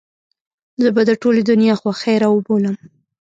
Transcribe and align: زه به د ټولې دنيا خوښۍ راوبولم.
زه 0.81 0.89
به 0.95 1.01
د 1.09 1.11
ټولې 1.21 1.41
دنيا 1.49 1.73
خوښۍ 1.81 2.15
راوبولم. 2.23 2.75